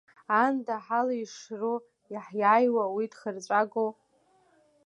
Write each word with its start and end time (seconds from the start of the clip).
Аанда 0.35 0.75
ҳалеишшру 0.85 1.75
иаҳиааиуа, 2.13 2.85
уи 2.95 3.05
дхырҵәагоу?! 3.11 3.89